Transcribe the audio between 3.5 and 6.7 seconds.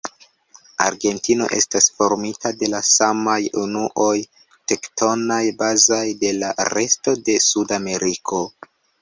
unuoj tektonaj bazaj de la